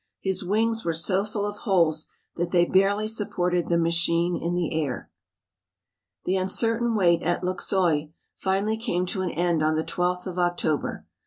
His 0.19 0.43
wings 0.43 0.83
were 0.83 0.93
so 0.95 1.23
full 1.23 1.45
of 1.45 1.57
holes 1.57 2.07
that 2.35 2.49
they 2.49 2.65
barely 2.65 3.07
supported 3.07 3.69
the 3.69 3.77
machine 3.77 4.35
in 4.35 4.55
the 4.55 4.73
air. 4.73 5.11
The 6.25 6.37
uncertain 6.37 6.95
wait 6.95 7.21
at 7.21 7.43
Luxeuil 7.43 8.11
finally 8.35 8.77
came 8.77 9.05
to 9.05 9.21
an 9.21 9.29
end 9.29 9.61
on 9.61 9.75
the 9.75 9.83
12th 9.83 10.25
of 10.25 10.39
October. 10.39 11.05